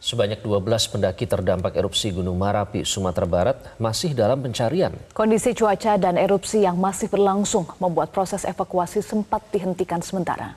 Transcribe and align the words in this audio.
Sebanyak 0.00 0.40
12 0.40 0.96
pendaki 0.96 1.28
terdampak 1.28 1.76
erupsi 1.76 2.08
Gunung 2.08 2.40
Marapi, 2.40 2.88
Sumatera 2.88 3.28
Barat 3.28 3.60
masih 3.76 4.16
dalam 4.16 4.40
pencarian. 4.40 4.96
Kondisi 5.12 5.52
cuaca 5.52 6.00
dan 6.00 6.16
erupsi 6.16 6.64
yang 6.64 6.80
masih 6.80 7.12
berlangsung 7.12 7.68
membuat 7.76 8.08
proses 8.08 8.48
evakuasi 8.48 9.04
sempat 9.04 9.44
dihentikan 9.52 10.00
sementara. 10.00 10.56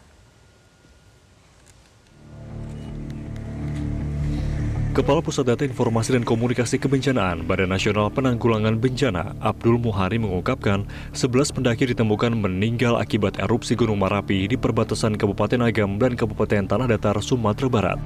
Kepala 4.94 5.26
Pusat 5.26 5.58
Data 5.58 5.64
Informasi 5.66 6.14
dan 6.16 6.24
Komunikasi 6.24 6.78
Kebencanaan 6.78 7.44
Badan 7.44 7.74
Nasional 7.74 8.14
Penanggulangan 8.14 8.78
Bencana 8.78 9.34
Abdul 9.42 9.82
Muhari 9.82 10.22
mengungkapkan 10.22 10.86
11 11.18 11.50
pendaki 11.50 11.92
ditemukan 11.92 12.32
meninggal 12.32 13.02
akibat 13.02 13.42
erupsi 13.42 13.74
Gunung 13.74 14.00
Marapi 14.00 14.46
di 14.46 14.54
perbatasan 14.54 15.18
Kabupaten 15.18 15.66
Agam 15.66 15.98
dan 15.98 16.14
Kabupaten 16.14 16.70
Tanah 16.70 16.86
Datar, 16.86 17.18
Sumatera 17.26 17.68
Barat. 17.68 18.00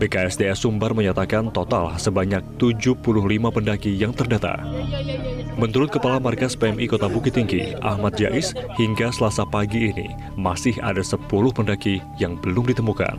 BKSDA 0.00 0.56
Sumbar 0.56 0.96
menyatakan 0.96 1.52
total 1.52 1.92
sebanyak 2.00 2.40
75 2.56 2.96
pendaki 3.52 3.92
yang 3.92 4.16
terdata. 4.16 4.64
Menurut 5.54 5.94
Kepala 5.94 6.18
Markas 6.18 6.58
PMI 6.58 6.90
Kota 6.90 7.06
Bukit 7.06 7.38
Tinggi, 7.38 7.76
Ahmad 7.78 8.18
Jais, 8.18 8.56
hingga 8.74 9.14
selasa 9.14 9.46
pagi 9.46 9.92
ini 9.94 10.10
masih 10.34 10.74
ada 10.82 11.04
10 11.04 11.30
pendaki 11.54 12.02
yang 12.18 12.34
belum 12.42 12.66
ditemukan. 12.74 13.14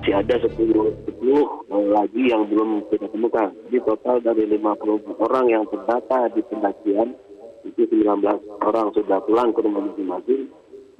Masih 0.00 0.14
ada 0.16 0.36
10, 0.36 0.56
10 0.56 1.92
lagi 1.92 2.22
yang 2.28 2.48
belum 2.48 2.88
kita 2.88 3.08
temukan. 3.12 3.52
Jadi 3.68 3.78
total 3.84 4.16
dari 4.24 4.44
50 4.48 5.16
orang 5.20 5.44
yang 5.48 5.64
terdata 5.68 6.28
di 6.32 6.40
pendakian, 6.48 7.16
itu 7.64 7.84
19 7.88 8.20
orang 8.64 8.92
sudah 8.92 9.18
pulang 9.24 9.52
ke 9.52 9.60
rumah 9.64 9.84
masing-masing, 9.92 10.48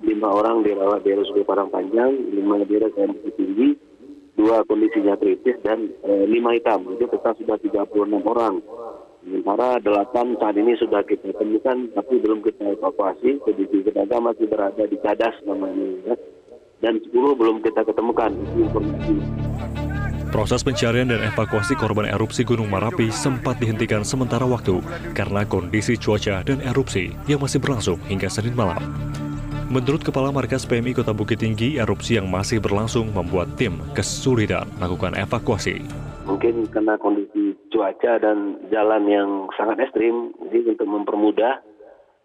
5 0.04 0.10
orang 0.24 0.64
dirawat 0.64 1.00
di 1.04 1.16
RSUD 1.16 1.44
Padang 1.48 1.72
Panjang, 1.72 2.12
5 2.12 2.68
di 2.68 2.74
RSUD 2.80 3.24
Tinggi, 3.36 3.68
dua 4.44 4.60
kondisinya 4.68 5.16
kritis 5.16 5.56
dan 5.64 5.88
e, 6.04 6.28
lima 6.28 6.52
hitam 6.52 6.84
itu 6.92 7.08
total 7.08 7.32
sudah 7.40 7.56
36 7.64 7.96
orang 8.28 8.60
sementara 9.24 9.80
delapan 9.80 10.36
saat 10.36 10.52
ini 10.60 10.76
sudah 10.76 11.00
kita 11.08 11.32
temukan 11.32 11.88
tapi 11.96 12.20
belum 12.20 12.44
kita 12.44 12.76
evakuasi 12.76 13.40
kondisi 13.40 13.80
kedaga 13.80 14.20
masih 14.20 14.44
berada 14.44 14.84
di 14.84 15.00
cadas 15.00 15.32
namanya 15.48 16.12
ya. 16.12 16.14
dan 16.84 17.00
10 17.00 17.08
belum 17.40 17.64
kita 17.64 17.88
ketemukan 17.88 18.36
itu 18.36 18.68
informasi 18.68 19.16
Proses 20.28 20.66
pencarian 20.66 21.06
dan 21.06 21.22
evakuasi 21.30 21.78
korban 21.78 22.10
erupsi 22.10 22.42
Gunung 22.42 22.66
Marapi 22.66 23.06
sempat 23.14 23.54
dihentikan 23.62 24.02
sementara 24.02 24.42
waktu 24.42 24.82
karena 25.14 25.46
kondisi 25.46 25.94
cuaca 25.94 26.42
dan 26.42 26.58
erupsi 26.58 27.14
yang 27.30 27.38
masih 27.38 27.62
berlangsung 27.62 28.02
hingga 28.10 28.26
Senin 28.26 28.50
malam. 28.58 28.82
Menurut 29.64 30.04
Kepala 30.04 30.28
Markas 30.28 30.68
PMI 30.68 30.92
Kota 30.92 31.16
Bukit 31.16 31.40
Tinggi, 31.40 31.80
erupsi 31.80 32.20
yang 32.20 32.28
masih 32.28 32.60
berlangsung 32.60 33.08
membuat 33.16 33.56
tim 33.56 33.80
kesulitan 33.96 34.68
melakukan 34.76 35.16
evakuasi. 35.16 35.80
Mungkin 36.28 36.68
karena 36.68 37.00
kondisi 37.00 37.56
cuaca 37.72 38.20
dan 38.20 38.60
jalan 38.68 39.08
yang 39.08 39.30
sangat 39.56 39.88
ekstrim, 39.88 40.36
jadi 40.52 40.76
untuk 40.76 40.84
mempermudah 40.84 41.64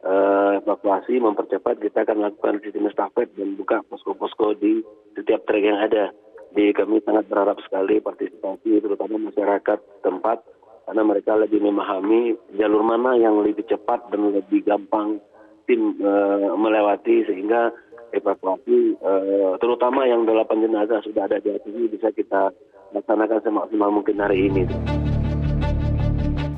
uh, 0.03 0.59
evakuasi, 0.59 1.15
mempercepat, 1.23 1.79
kita 1.79 2.03
akan 2.03 2.27
lakukan 2.27 2.59
sistem 2.59 2.91
estafet 2.91 3.31
dan 3.39 3.55
buka 3.55 3.87
posko-posko 3.87 4.59
di 4.59 4.83
setiap 5.15 5.47
trek 5.47 5.63
yang 5.63 5.79
ada. 5.79 6.11
Di 6.51 6.75
kami 6.75 6.99
sangat 7.07 7.31
berharap 7.31 7.55
sekali 7.63 8.03
partisipasi, 8.03 8.83
terutama 8.83 9.15
masyarakat 9.31 9.79
tempat, 10.03 10.43
karena 10.91 11.03
mereka 11.07 11.39
lebih 11.39 11.63
memahami 11.63 12.35
jalur 12.59 12.83
mana 12.83 13.15
yang 13.15 13.39
lebih 13.39 13.63
cepat 13.63 14.11
dan 14.11 14.27
lebih 14.27 14.67
gampang 14.67 15.23
tim 15.69 15.93
uh, 16.01 16.57
melewati 16.57 17.29
sehingga 17.29 17.69
evakuasi 18.09 18.97
uh, 19.05 19.53
terutama 19.61 20.09
yang 20.09 20.25
delapan 20.25 20.65
jenazah 20.65 21.05
sudah 21.05 21.29
ada 21.29 21.37
di 21.37 21.53
atas 21.53 21.69
ini 21.69 21.85
bisa 21.93 22.09
kita 22.09 22.49
laksanakan 22.97 23.39
semaksimal 23.45 23.93
mungkin 23.93 24.17
hari 24.17 24.49
ini. 24.49 24.65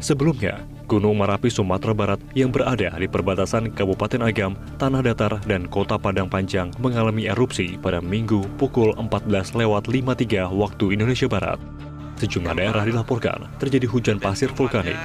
Sebelumnya, 0.02 0.58
Gunung 0.90 1.14
Marapi 1.22 1.54
Sumatera 1.54 1.94
Barat 1.94 2.20
yang 2.34 2.50
berada 2.50 2.90
di 2.98 3.06
perbatasan 3.06 3.70
Kabupaten 3.70 4.26
Agam, 4.26 4.58
Tanah 4.82 5.06
Datar, 5.06 5.38
dan 5.46 5.70
Kota 5.70 6.02
Padang 6.02 6.26
Panjang 6.26 6.74
mengalami 6.82 7.30
erupsi 7.30 7.78
pada 7.78 8.02
Minggu 8.02 8.42
pukul 8.58 8.98
14 8.98 9.30
lewat 9.54 9.88
53 9.88 10.50
waktu 10.50 10.86
Indonesia 10.98 11.30
Barat. 11.30 11.62
Sejumlah 12.18 12.54
daerah 12.58 12.84
dilaporkan 12.86 13.46
terjadi 13.62 13.86
hujan 13.88 14.18
pasir 14.18 14.50
vulkanik. 14.52 14.98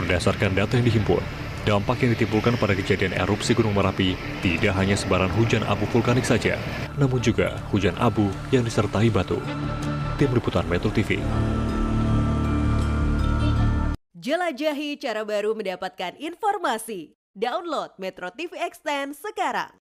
Berdasarkan 0.00 0.56
data 0.56 0.80
yang 0.80 0.88
dihimpun, 0.88 1.45
Dampak 1.66 1.98
yang 1.98 2.14
ditimbulkan 2.14 2.54
pada 2.62 2.78
kejadian 2.78 3.10
erupsi 3.18 3.50
Gunung 3.50 3.74
Merapi 3.74 4.14
tidak 4.38 4.70
hanya 4.78 4.94
sebaran 4.94 5.26
hujan 5.34 5.66
abu 5.66 5.82
vulkanik 5.90 6.22
saja, 6.22 6.54
namun 6.94 7.18
juga 7.18 7.58
hujan 7.74 7.98
abu 7.98 8.30
yang 8.54 8.62
disertai 8.62 9.10
batu. 9.10 9.42
Tim 10.14 10.30
Liputan 10.30 10.62
Metro 10.70 10.94
TV. 10.94 11.18
Jelajahi 14.14 14.94
cara 15.02 15.26
baru 15.26 15.58
mendapatkan 15.58 16.14
informasi. 16.22 17.18
Download 17.34 17.90
Metro 17.98 18.30
TV 18.30 18.62
Extend 18.62 19.18
sekarang. 19.18 19.85